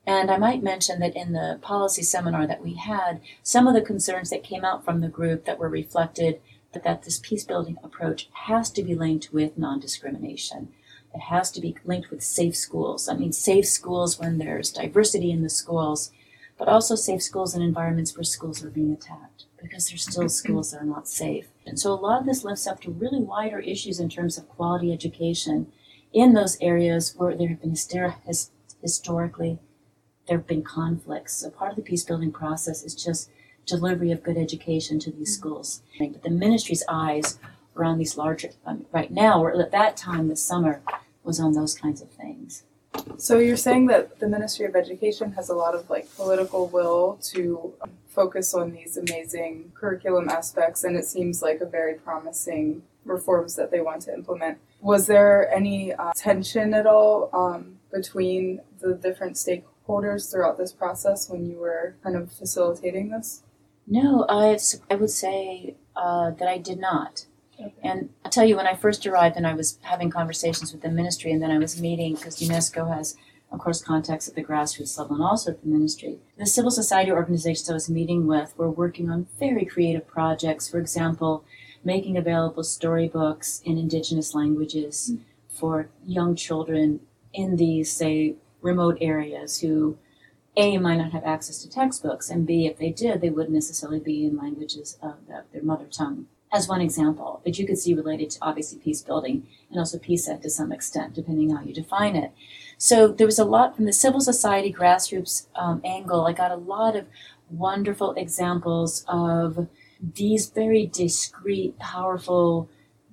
[0.06, 3.80] And I might mention that in the policy seminar that we had, some of the
[3.80, 6.40] concerns that came out from the group that were reflected
[6.72, 10.68] that, that this peace building approach has to be linked with non discrimination.
[11.14, 13.08] It has to be linked with safe schools.
[13.08, 16.10] I mean, safe schools when there's diversity in the schools
[16.58, 20.28] but also safe schools and environments where schools are being attacked because there's still mm-hmm.
[20.28, 21.48] schools that are not safe.
[21.66, 24.48] And so a lot of this lifts up to really wider issues in terms of
[24.48, 25.72] quality education
[26.12, 28.50] in those areas where there have been hyster- his-
[28.80, 29.58] historically
[30.26, 31.36] there have been conflicts.
[31.36, 33.30] So part of the peace building process is just
[33.66, 35.82] delivery of good education to these schools.
[35.98, 37.38] But the ministry's eyes
[37.76, 40.82] are on these larger um, right now, or at that time this summer
[41.22, 42.64] was on those kinds of things.
[43.16, 47.18] So you're saying that the Ministry of Education has a lot of like political will
[47.32, 47.72] to
[48.08, 53.72] focus on these amazing curriculum aspects, and it seems like a very promising reforms that
[53.72, 54.58] they want to implement.
[54.80, 61.28] Was there any uh, tension at all um, between the different stakeholders throughout this process
[61.28, 63.42] when you were kind of facilitating this?
[63.86, 64.58] No, I
[64.90, 67.26] I would say uh, that I did not.
[67.82, 70.88] And I'll tell you, when I first arrived and I was having conversations with the
[70.88, 73.16] ministry, and then I was meeting, because UNESCO has,
[73.52, 76.18] of course, contacts at the grassroots level and also at the ministry.
[76.36, 80.68] The civil society organizations I was meeting with were working on very creative projects.
[80.68, 81.44] For example,
[81.84, 85.20] making available storybooks in indigenous languages mm.
[85.48, 87.00] for young children
[87.32, 88.34] in these, say,
[88.64, 89.96] remote areas who
[90.56, 94.00] a might not have access to textbooks and b if they did they wouldn't necessarily
[94.00, 98.30] be in languages of their mother tongue as one example, that you could see related
[98.30, 102.14] to obviously peace building and also peace ed to some extent, depending how you define
[102.14, 102.30] it.
[102.78, 106.26] So there was a lot from the civil society grassroots um, angle.
[106.26, 107.06] I got a lot of
[107.50, 109.66] wonderful examples of
[110.00, 112.68] these very discreet, powerful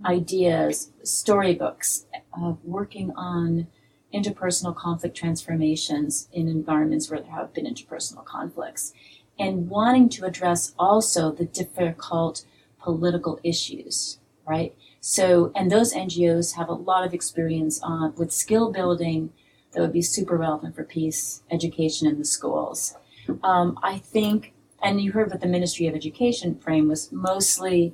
[0.06, 2.06] ideas, storybooks
[2.40, 3.68] of working on
[4.14, 8.94] interpersonal conflict transformations in environments where there have been interpersonal conflicts,
[9.40, 12.46] and wanting to address also the difficult
[12.80, 14.76] political issues, right?
[15.00, 19.32] So, and those NGOs have a lot of experience on with skill building
[19.72, 22.96] that would be super relevant for peace education in the schools.
[23.44, 27.94] Um, I think, and you heard what the Ministry of Education frame was mostly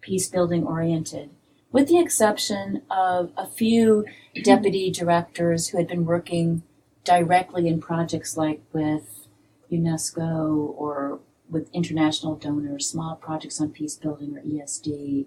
[0.00, 1.30] peace building oriented,
[1.76, 4.02] with the exception of a few
[4.42, 6.62] deputy directors who had been working
[7.04, 9.28] directly in projects like with
[9.70, 11.20] UNESCO or
[11.50, 15.26] with international donors, small projects on peace building or ESD,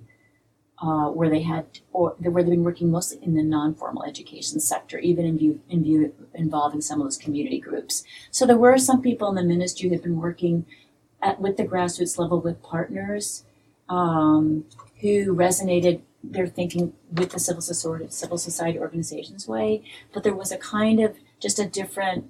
[0.81, 4.97] uh, where they had or where they've been working mostly in the non-formal education sector,
[4.97, 8.03] even in view, in view involving some of those community groups.
[8.31, 10.65] So there were some people in the ministry who had been working
[11.21, 13.45] at, with the grassroots level with partners
[13.87, 14.65] um,
[15.01, 20.51] who resonated their thinking with the civil society, civil society organizations way, but there was
[20.51, 22.29] a kind of just a different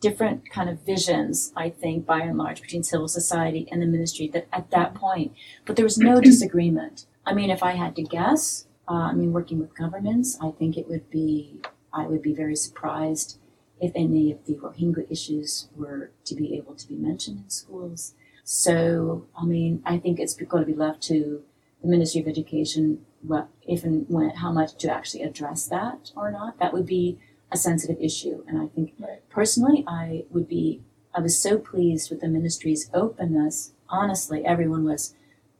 [0.00, 4.28] different kind of visions, I think, by and large, between civil society and the ministry
[4.28, 5.32] that at that point.
[5.64, 7.06] But there was no disagreement.
[7.24, 10.76] I mean, if I had to guess, uh, I mean, working with governments, I think
[10.76, 11.60] it would be,
[11.92, 13.38] I would be very surprised
[13.80, 18.14] if any of the Rohingya issues were to be able to be mentioned in schools.
[18.44, 21.42] So, I mean, I think it's going to be left to
[21.82, 26.30] the Ministry of Education, what, if and when, how much to actually address that or
[26.30, 26.58] not.
[26.58, 27.18] That would be
[27.50, 28.44] a sensitive issue.
[28.46, 29.28] And I think right.
[29.28, 30.82] personally, I would be,
[31.14, 33.72] I was so pleased with the ministry's openness.
[33.88, 35.14] Honestly, everyone was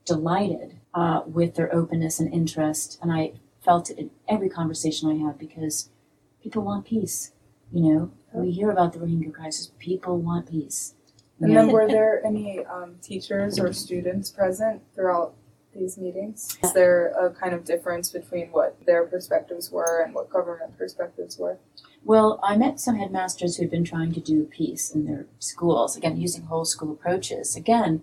[0.05, 2.99] delighted uh, with their openness and interest.
[3.03, 3.33] And I
[3.65, 5.91] felt it in every conversation I had because
[6.43, 7.33] people want peace.
[7.73, 10.95] You know, we hear about the Rohingya crisis, people want peace.
[11.41, 15.35] And then, were there any um, teachers or students present throughout
[15.79, 16.59] these meetings?
[16.63, 21.39] Is there a kind of difference between what their perspectives were and what government perspectives
[21.39, 21.59] were?
[22.05, 26.21] Well, I met some headmasters who'd been trying to do peace in their schools, again,
[26.21, 27.57] using whole school approaches.
[27.57, 28.03] Again,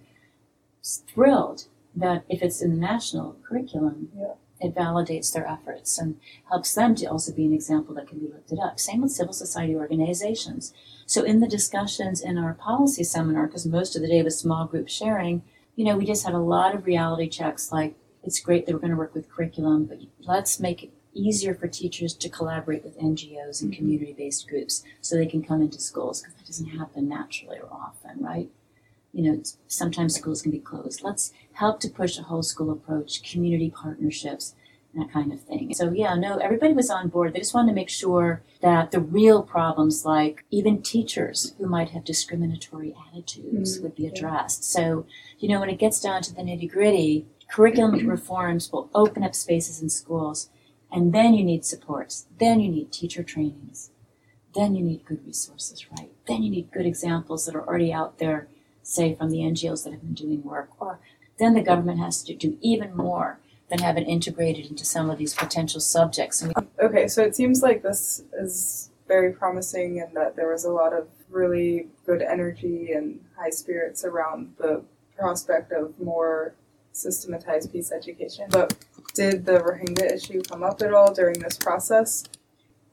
[0.83, 4.33] thrilled that if it's in the national curriculum, yeah.
[4.59, 6.19] it validates their efforts and
[6.49, 8.79] helps them to also be an example that can be lifted up.
[8.79, 10.73] Same with civil society organizations.
[11.05, 14.65] So, in the discussions in our policy seminar, because most of the day was small
[14.65, 15.43] group sharing,
[15.75, 18.79] you know, we just had a lot of reality checks like, it's great that we're
[18.79, 22.97] going to work with curriculum, but let's make it easier for teachers to collaborate with
[22.97, 23.77] NGOs and mm-hmm.
[23.77, 27.69] community based groups so they can come into schools because that doesn't happen naturally or
[27.71, 28.49] often, right?
[29.11, 31.03] You know, sometimes schools can be closed.
[31.03, 34.55] Let's help to push a whole school approach, community partnerships,
[34.95, 35.73] that kind of thing.
[35.73, 37.33] So, yeah, no, everybody was on board.
[37.33, 41.89] They just wanted to make sure that the real problems, like even teachers who might
[41.89, 43.83] have discriminatory attitudes, mm-hmm.
[43.83, 44.63] would be addressed.
[44.63, 45.05] So,
[45.39, 49.35] you know, when it gets down to the nitty gritty, curriculum reforms will open up
[49.35, 50.49] spaces in schools
[50.91, 52.27] and then you need supports.
[52.39, 53.89] Then you need teacher trainings.
[54.53, 56.11] Then you need good resources, right?
[56.27, 58.47] Then you need good examples that are already out there,
[58.83, 60.69] say from the NGOs that have been doing work.
[60.79, 60.99] Or
[61.39, 63.39] then the government has to do even more
[63.73, 66.45] than have it integrated into some of these potential subjects.
[66.79, 70.93] okay, so it seems like this is very promising and that there was a lot
[70.93, 74.83] of really good energy and high spirits around the
[75.17, 76.53] prospect of more
[76.91, 78.45] systematized peace education.
[78.49, 78.75] But
[79.15, 82.23] did the Rohingya issue come up at all during this process?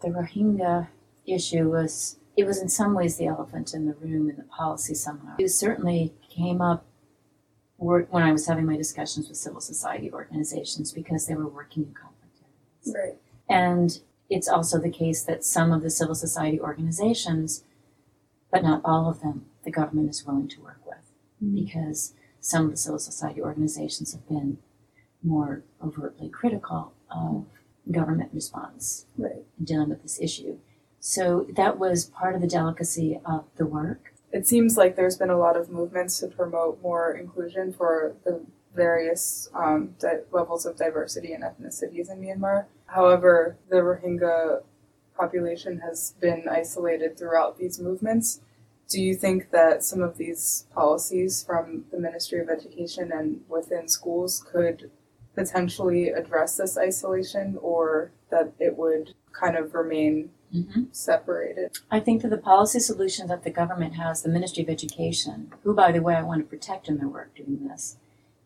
[0.01, 0.89] The Rohingya
[1.27, 4.95] issue was it was in some ways the elephant in the room in the policy
[4.95, 5.37] seminar.
[5.39, 6.87] It certainly came up
[7.81, 11.95] when I was having my discussions with civil society organizations because they were working in
[11.95, 12.95] conflict areas.
[12.95, 13.19] Right.
[13.49, 17.65] And it's also the case that some of the civil society organizations,
[18.53, 21.11] but not all of them, the government is willing to work with
[21.43, 21.55] mm-hmm.
[21.55, 24.59] because some of the civil society organizations have been
[25.23, 27.47] more overtly critical of
[27.91, 29.43] government response right.
[29.59, 30.59] in dealing with this issue.
[31.01, 34.10] So that was part of the delicacy of the work.
[34.33, 38.45] It seems like there's been a lot of movements to promote more inclusion for the
[38.75, 42.67] various um, di- levels of diversity and ethnicities in Myanmar.
[42.87, 44.63] However, the Rohingya
[45.17, 48.41] population has been isolated throughout these movements.
[48.89, 53.89] Do you think that some of these policies from the Ministry of Education and within
[53.89, 54.91] schools could
[55.35, 60.85] potentially address this isolation or that it would kind of remain Mm-hmm.
[60.91, 61.79] separated?
[61.91, 65.75] I think that the policy solution that the government has, the Ministry of Education, who,
[65.75, 67.97] by the way, I want to protect in their work doing this,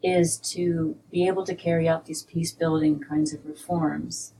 [0.03, 4.35] is to be able to carry out these peace building kinds of reforms,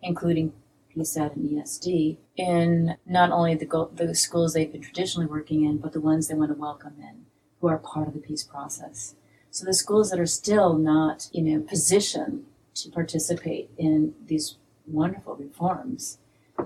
[0.00, 0.52] including
[0.94, 5.78] PSED and ESD, in not only the, go- the schools they've been traditionally working in,
[5.78, 7.26] but the ones they want to welcome in,
[7.60, 9.16] who are part of the peace process.
[9.50, 12.44] So the schools that are still not, you know, positioned
[12.74, 14.56] to participate in these
[14.86, 16.18] wonderful reforms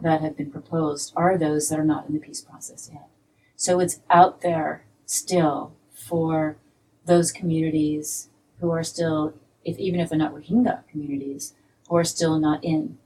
[0.02, 3.08] that have been proposed are those that are not in the peace process yet.
[3.56, 6.56] So it's out there still for
[7.04, 8.28] those communities
[8.60, 9.34] who are still,
[9.64, 11.54] if even if they're not Rohingya communities,
[11.88, 12.98] who are still not in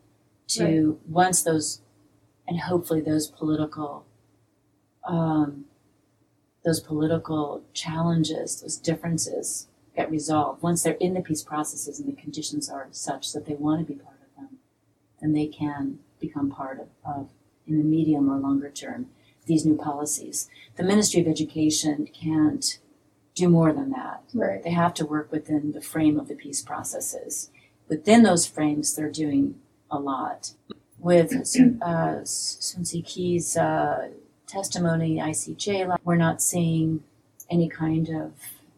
[0.48, 1.80] to once those
[2.46, 4.06] and hopefully those political
[5.04, 5.64] um,
[6.64, 10.62] those political challenges, those differences get resolved.
[10.62, 13.92] Once they're in the peace processes and the conditions are such that they want to
[13.92, 14.58] be part of them,
[15.20, 17.28] then they can become part of, of
[17.66, 19.06] in the medium or longer term
[19.46, 20.48] these new policies.
[20.76, 22.78] The Ministry of Education can't
[23.34, 24.22] do more than that.
[24.34, 24.62] Right.
[24.62, 27.50] They have to work within the frame of the peace processes.
[27.88, 29.56] Within those frames, they're doing
[29.90, 30.52] a lot.
[30.98, 34.08] With uh, San Suu Kyi's uh,
[34.46, 37.04] testimony, ICJ, we're not seeing
[37.48, 38.32] any kind of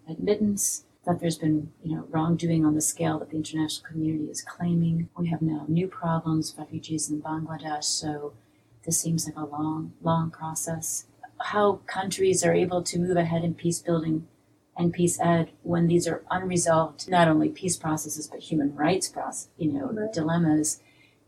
[0.09, 4.43] admittance that there's been, you know, wrongdoing on the scale that the international community is
[4.43, 5.09] claiming.
[5.17, 8.35] We have now new problems, refugees in Bangladesh, so
[8.85, 11.07] this seems like a long, long process.
[11.41, 14.29] How countries are able to move ahead in peace building
[14.77, 19.49] and peace ed when these are unresolved, not only peace processes but human rights process,
[19.57, 20.13] you know, Right.
[20.13, 20.81] dilemmas,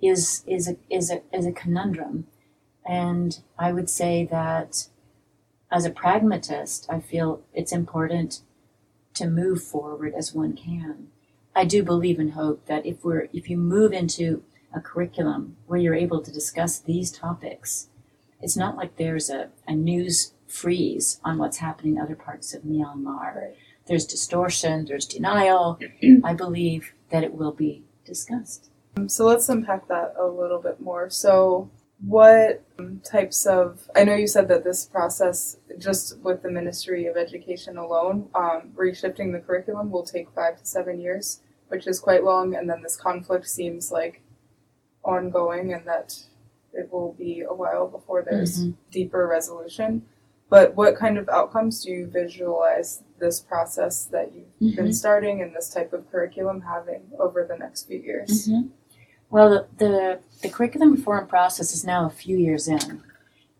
[0.02, 2.26] is is a is a is a conundrum.
[2.86, 4.88] And I would say that
[5.70, 8.42] as a pragmatist, I feel it's important
[9.20, 11.08] to move forward as one can.
[11.54, 14.42] I do believe and hope that if we're if you move into
[14.72, 17.88] a curriculum where you're able to discuss these topics,
[18.40, 22.62] it's not like there's a, a news freeze on what's happening in other parts of
[22.62, 23.52] Myanmar.
[23.86, 25.78] There's distortion, there's denial.
[26.24, 28.70] I believe that it will be discussed.
[28.96, 31.10] Um, So let's unpack that a little bit more.
[31.10, 31.70] So,
[32.06, 32.62] what
[33.04, 37.76] types of, I know you said that this process, just with the Ministry of Education
[37.76, 42.54] alone, um, reshifting the curriculum will take five to seven years, which is quite long,
[42.54, 44.22] and then this conflict seems like
[45.04, 46.18] ongoing and that
[46.72, 48.74] it will be a while before there's Mhm.
[48.90, 50.06] deeper resolution.
[50.48, 54.94] But what kind of outcomes do you visualize this process that you've been Mhm.
[54.94, 58.46] starting and this type of curriculum having over the next few years?
[58.46, 58.68] hmm
[59.30, 63.02] Well, the, the the curriculum reform process is now a few years in,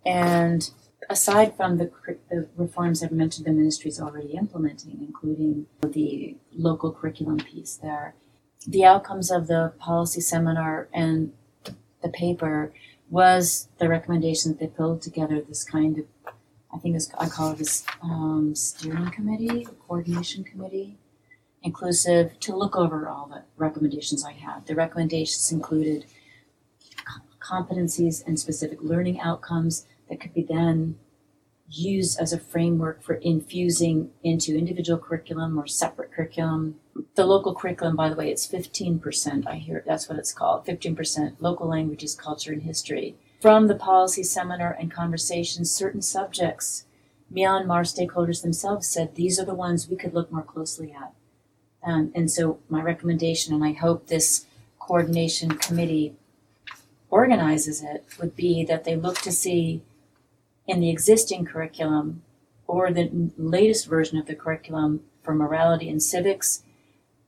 [0.04, 0.68] and
[1.08, 1.90] aside from the,
[2.28, 8.14] the reforms I've mentioned, the ministry is already implementing, including the local curriculum piece there.
[8.66, 11.32] The outcomes of the policy seminar and
[12.02, 12.72] the paper
[13.08, 16.04] was the recommendation that they pulled together this kind of,
[16.72, 20.98] I think I call it this um, steering committee, coordination committee
[21.62, 24.66] inclusive to look over all the recommendations I had.
[24.66, 26.06] The recommendations included
[27.40, 30.98] competencies and specific learning outcomes that could be then
[31.68, 36.76] used as a framework for infusing into individual curriculum or separate curriculum.
[37.14, 39.46] The local curriculum, by the way, it's 15%.
[39.46, 43.14] I hear that's what it's called 15% local languages, culture, and history.
[43.40, 46.86] From the policy seminar and conversations, certain subjects,
[47.32, 51.14] Myanmar stakeholders themselves said these are the ones we could look more closely at.
[51.82, 54.46] Um, and so my recommendation, and I hope this
[54.78, 56.14] coordination committee
[57.08, 59.82] organizes it, would be that they look to see
[60.66, 62.22] in the existing curriculum
[62.66, 66.62] or the latest version of the curriculum for morality and civics,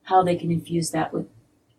[0.05, 1.27] how they can infuse that with,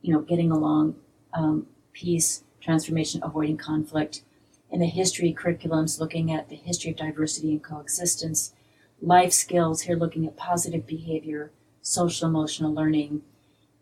[0.02, 0.96] you know, getting along,
[1.34, 4.24] um, peace, transformation, avoiding conflict.
[4.70, 8.54] In the history curriculums, looking at the history of diversity and coexistence,
[9.02, 11.52] life skills, here looking at positive behavior,
[11.84, 13.22] social emotional learning,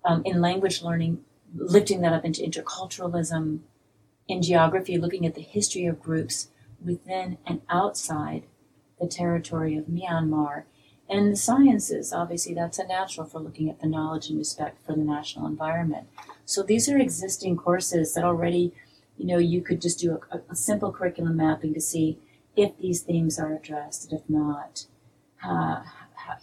[0.04, 1.24] um, in language learning,
[1.56, 3.60] lifting that up into interculturalism,
[4.28, 6.50] in geography, looking at the history of groups
[6.84, 8.44] within and outside
[9.00, 10.64] the territory of Myanmar,
[11.10, 14.94] and the sciences, obviously, that's a natural for looking at the knowledge and respect for
[14.94, 16.08] the national environment.
[16.46, 18.74] So these are existing courses that already,
[19.18, 22.18] you know, you could just do a, a simple curriculum mapping to see
[22.56, 24.86] if these themes are addressed, and if not,
[25.44, 25.82] uh,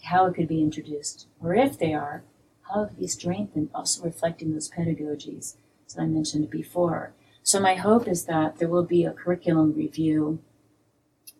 [0.03, 2.23] how, it could be introduced, or if they are,
[2.63, 5.57] how have we strengthened also reflecting those pedagogies
[5.89, 7.13] that I mentioned before.
[7.43, 10.41] So my hope is that there will be a curriculum review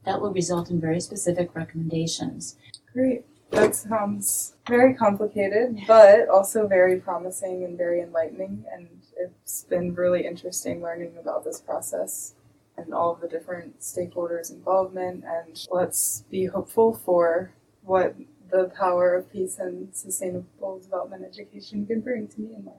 [0.05, 2.57] that will result in very specific recommendations.
[2.93, 3.25] Great.
[3.51, 8.65] That sounds very complicated, but also very promising and very enlightening.
[8.73, 12.35] And it's been really interesting learning about this process
[12.77, 15.25] and all of the different stakeholders' involvement.
[15.25, 17.53] And let's be hopeful for
[17.89, 18.15] what
[18.51, 22.77] the power of peace and sustainable development education can bring to Myanmar.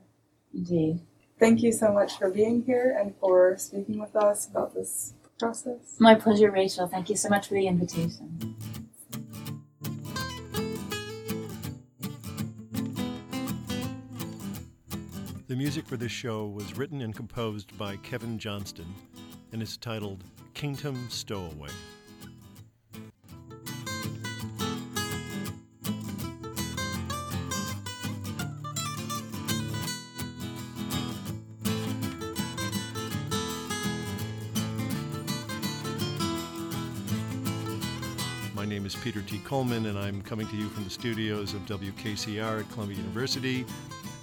[0.53, 1.01] Indeed.
[1.39, 5.95] Thank you so much for being here and for speaking with us about this process.
[5.99, 6.87] My pleasure, Rachel.
[6.87, 8.55] Thank you so much for the invitation.
[15.47, 18.93] The music for this show was written and composed by Kevin Johnston
[19.51, 21.71] and is titled Kingdom Stowaway.
[39.01, 39.39] Peter T.
[39.39, 43.65] Coleman, and I'm coming to you from the studios of WKCR at Columbia University.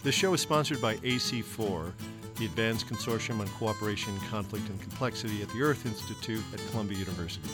[0.02, 1.92] This show is sponsored by AC4,
[2.36, 7.48] the Advanced Consortium on Cooperation, Conflict, and Complexity at the Earth Institute at Columbia University.